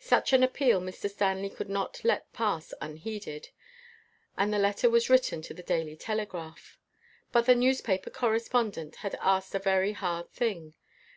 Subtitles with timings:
[0.00, 1.08] Such an appeal Mr.
[1.08, 3.50] Stanley could not let pass imheeded,
[4.36, 6.80] and the letter was writ ten to the Daily Telegraph.
[7.30, 10.74] But the newspaper correspondent had asked a very hard thing.